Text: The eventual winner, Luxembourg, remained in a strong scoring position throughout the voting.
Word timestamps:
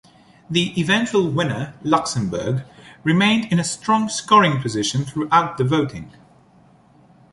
The 0.49 0.73
eventual 0.81 1.29
winner, 1.29 1.75
Luxembourg, 1.83 2.63
remained 3.03 3.45
in 3.51 3.59
a 3.59 3.63
strong 3.63 4.09
scoring 4.09 4.59
position 4.59 5.05
throughout 5.05 5.59
the 5.59 5.63
voting. 5.63 6.11